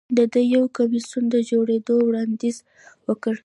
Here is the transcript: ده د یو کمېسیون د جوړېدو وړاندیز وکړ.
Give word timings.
ده 0.15 0.23
د 0.33 0.35
یو 0.55 0.63
کمېسیون 0.77 1.23
د 1.33 1.35
جوړېدو 1.51 1.95
وړاندیز 2.07 2.57
وکړ. 3.07 3.35